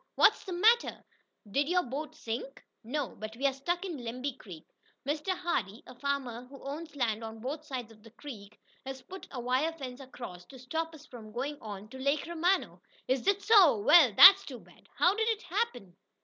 [0.15, 1.03] What's the matter,
[1.51, 4.65] did your boat sink?" "No, but we're stuck in Lemby Creek.
[5.07, 5.29] Mr.
[5.37, 9.39] Hardee, a farmer who owns land on both sides of the creek, has put a
[9.39, 13.77] wire fence across to stop us from going on to Lake Romano." "Is that so!
[13.77, 14.89] Well, that's too bad.
[14.97, 15.95] How did it happen?"